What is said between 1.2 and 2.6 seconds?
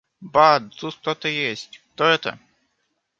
есть. Кто это?